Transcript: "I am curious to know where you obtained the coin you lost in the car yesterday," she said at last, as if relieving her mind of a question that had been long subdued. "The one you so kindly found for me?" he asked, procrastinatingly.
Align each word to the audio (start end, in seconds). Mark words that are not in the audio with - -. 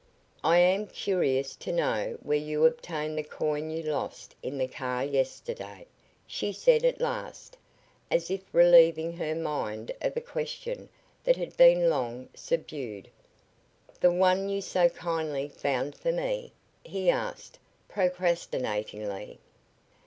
"I 0.43 0.57
am 0.57 0.87
curious 0.87 1.55
to 1.57 1.71
know 1.71 2.17
where 2.23 2.35
you 2.35 2.65
obtained 2.65 3.19
the 3.19 3.23
coin 3.23 3.69
you 3.69 3.83
lost 3.83 4.33
in 4.41 4.57
the 4.57 4.67
car 4.67 5.05
yesterday," 5.05 5.85
she 6.25 6.51
said 6.53 6.83
at 6.83 6.99
last, 6.99 7.55
as 8.09 8.31
if 8.31 8.41
relieving 8.51 9.13
her 9.17 9.35
mind 9.35 9.91
of 10.01 10.17
a 10.17 10.21
question 10.21 10.89
that 11.23 11.37
had 11.37 11.55
been 11.55 11.87
long 11.87 12.29
subdued. 12.33 13.11
"The 13.99 14.11
one 14.11 14.49
you 14.49 14.59
so 14.59 14.89
kindly 14.89 15.47
found 15.49 15.95
for 15.95 16.11
me?" 16.11 16.51
he 16.83 17.11
asked, 17.11 17.59
procrastinatingly. 17.87 19.37